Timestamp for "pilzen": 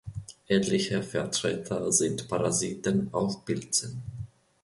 3.45-4.01